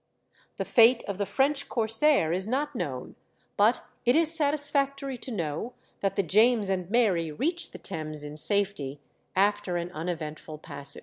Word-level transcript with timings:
The 0.57 0.65
fate 0.65 1.03
of 1.03 1.19
the 1.19 1.27
French 1.27 1.69
corsair 1.69 2.33
is 2.33 2.47
not 2.47 2.73
known, 2.75 3.13
but 3.55 3.83
it 4.03 4.15
is 4.15 4.33
satisfactory 4.33 5.15
to 5.19 5.31
know 5.31 5.73
that 5.99 6.15
the 6.15 6.23
James 6.23 6.71
and 6.71 6.89
Mary 6.89 7.31
reached 7.31 7.71
the 7.71 7.77
Thames 7.77 8.23
in 8.23 8.35
safety 8.35 8.99
after 9.35 9.77
an 9.77 9.91
uneventful 9.91 10.57
passage. 10.57 10.99